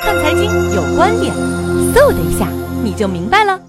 [0.00, 1.34] 看财经有观点，
[1.94, 2.48] 嗖的一下
[2.82, 3.60] 你就明白了。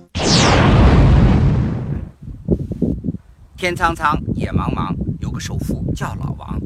[3.57, 6.59] 天苍苍，野茫茫，有个首富叫老王，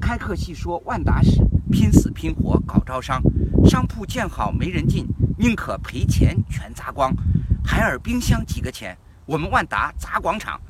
[0.00, 1.40] 开课细说万达史，
[1.70, 3.22] 拼死拼活搞招商，
[3.64, 5.06] 商铺建好没人进，
[5.38, 7.14] 宁可赔钱全砸光。
[7.64, 8.96] 海尔冰箱几个钱？
[9.24, 10.60] 我们万达砸广场。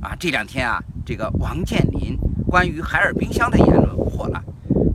[0.00, 4.42] 啊，这两天啊，这个王健林关于海尔冰箱的言论火了。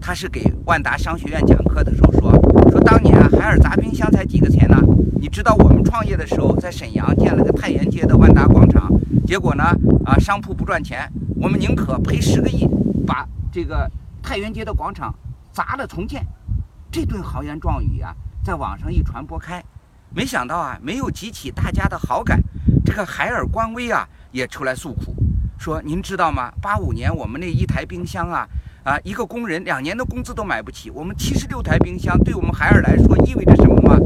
[0.01, 2.31] 他是给万达商学院讲课的时候说，
[2.75, 4.77] 说当年啊，海尔砸冰箱才几个钱呢？
[5.17, 8.91] 你知道我们创业的时候在沈阳建了个太原街的万达广场。
[9.25, 9.63] 结果呢？
[10.05, 12.67] 啊，商铺不赚钱，我们宁可赔十个亿，
[13.07, 13.89] 把这个
[14.21, 15.15] 太原街的广场
[15.53, 16.25] 砸了重建。
[16.91, 19.63] 这顿豪言壮语啊，在网上一传播开，
[20.13, 22.41] 没想到啊，没有激起大家的好感。
[22.83, 25.15] 这个海尔官微啊，也出来诉苦，
[25.57, 26.51] 说您知道吗？
[26.61, 28.45] 八五年我们那一台冰箱啊，
[28.85, 30.91] 啊，一个工人两年的工资都买不起。
[30.91, 33.97] 我们七十六台冰箱，对我们海尔来说意味着什么吗？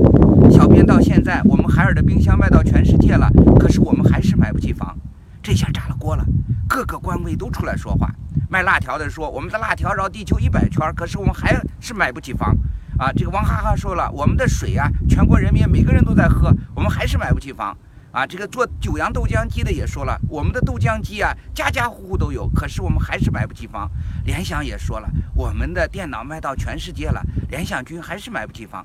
[0.50, 4.98] 小编到现在，我们海尔的冰箱卖到全世界了，可是我们还是买不起房。
[5.44, 6.26] 这下炸了锅了，
[6.66, 8.10] 各个官位都出来说话。
[8.50, 12.56] 卖辣条的说：“我们的辣条绕地球一百圈，可是我们还是买不起房。”
[12.98, 17.76] 啊，这个王哈哈说了：“我们的水啊，全国人民每个人都在喝，我们还是买不起房。”
[18.12, 23.90] 啊，这个做九阳豆浆机的也说了：“我们的豆浆机啊，家家户户都有，可是我们还是买不起房。”
[24.26, 28.84] 联想也说了：“我们的电脑卖到全世界了，联想君还是买不起房。”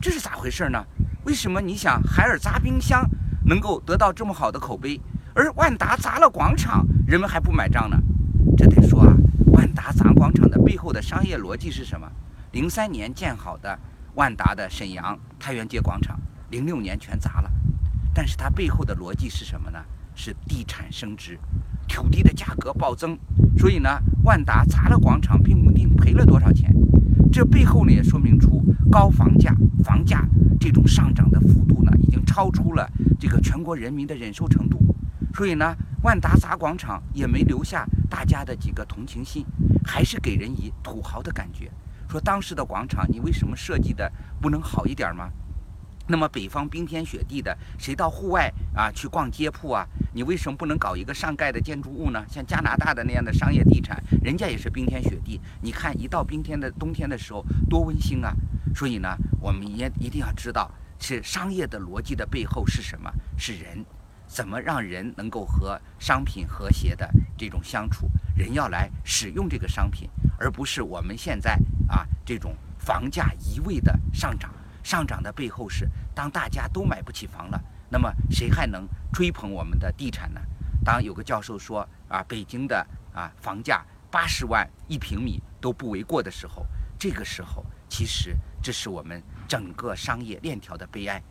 [0.00, 0.84] 这是咋回事呢？
[1.24, 3.04] 为什么你想海尔砸冰箱
[3.44, 5.00] 能够得到这么好的口碑？
[5.34, 7.96] 而万达砸了广场，人们还不买账呢。
[8.56, 9.12] 这得说啊，
[9.52, 12.08] 万达砸广场的背后的商业逻辑是什么？
[12.52, 13.76] 零三年建好的
[14.14, 16.18] 万达的沈阳太原街广场，
[16.50, 17.50] 零六年全砸了。
[18.12, 19.78] 但是它背后的逻辑是什么呢？
[20.14, 21.38] 是地产升值，
[21.88, 23.18] 土地的价格暴增。
[23.56, 23.88] 所以呢，
[24.24, 26.74] 万达砸了广场，并不一定赔了多少钱。
[27.32, 30.26] 这背后呢，也说明出高房价、房价
[30.58, 34.78] 这种上涨的幅度呢，已经超出了这个全国人民的忍受程度。
[35.32, 39.46] 所以呢，万达砸广场也没留下大家的几个同情心，
[39.84, 41.70] 还是给人以土豪的感觉。
[42.08, 45.30] 说当时的广场，你为什么设计的不能好一点吗？
[46.10, 49.86] 那么北方冰天雪地的，谁到户外啊去逛街铺啊？
[50.12, 52.26] 你为什么不能搞一个上盖的建筑物呢？
[52.28, 55.40] 像加拿大的那样的商业地产，人家也是冰天雪地。
[55.62, 58.34] 你看一到冰天的冬天的时候，多温馨啊！
[58.74, 63.08] 所以呢，我们也一定要知道，是商业的逻辑的背后是什么？
[63.38, 63.84] 是人。
[64.26, 68.10] 怎么让人能够和商品和谐的这种相处？
[68.36, 71.56] 人要来使用这个商品，而不是我们现在
[71.88, 74.52] 啊这种房价一味的上涨。
[74.82, 80.40] 上涨的背后是，当大家都买不起房了，那么谁还能吹捧我们的地产呢？
[80.84, 86.66] 当有个教授说啊，北京的啊房价八十万一平米都不为过的时候，
[86.98, 91.22] 这个时候其实这是我们整个商业链条的悲哀。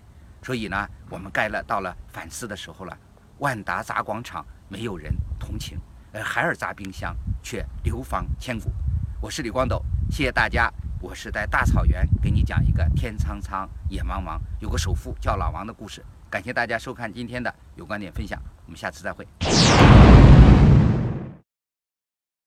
[0.42, 2.98] 所以呢，我们该了到了反思的时候了。
[3.40, 5.78] 万达砸广场，没有人同情；
[6.14, 8.70] 而海尔砸冰箱，却流芳千古。
[9.22, 10.72] 我是李光斗，谢谢大家。
[11.02, 16.04] 我是在大草原给你讲一个天苍苍，野茫茫，有个首富叫老王的故事。
[16.30, 19.26] 感谢大家收看今天的有观点分享，我们下次再会。